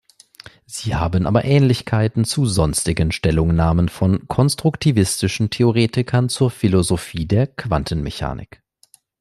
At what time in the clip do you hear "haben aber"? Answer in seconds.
0.95-1.45